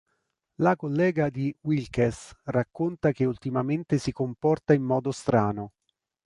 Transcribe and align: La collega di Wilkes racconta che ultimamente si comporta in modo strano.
La 0.55 0.75
collega 0.75 1.29
di 1.29 1.55
Wilkes 1.61 2.33
racconta 2.45 3.11
che 3.11 3.25
ultimamente 3.25 3.99
si 3.99 4.11
comporta 4.11 4.73
in 4.73 4.81
modo 4.81 5.11
strano. 5.11 5.73